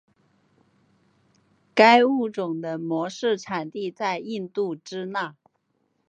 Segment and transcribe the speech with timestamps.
[1.75, 5.35] 该物种的模式产地在印度支那。